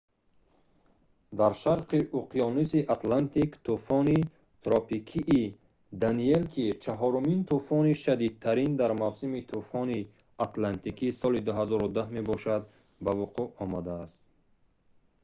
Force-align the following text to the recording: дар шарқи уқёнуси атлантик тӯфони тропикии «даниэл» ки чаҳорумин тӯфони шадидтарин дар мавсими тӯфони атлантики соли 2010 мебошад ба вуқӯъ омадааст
дар 1.39 1.53
шарқи 1.63 1.99
уқёнуси 2.19 2.79
атлантик 2.95 3.49
тӯфони 3.65 4.19
тропикии 4.65 5.53
«даниэл» 6.03 6.43
ки 6.53 6.65
чаҳорумин 6.83 7.39
тӯфони 7.49 7.93
шадидтарин 8.03 8.71
дар 8.81 8.91
мавсими 9.01 9.41
тӯфони 9.51 9.99
атлантики 10.45 11.07
соли 11.19 11.39
2010 11.47 12.15
мебошад 12.15 12.61
ба 13.03 13.11
вуқӯъ 13.19 13.45
омадааст 13.63 14.19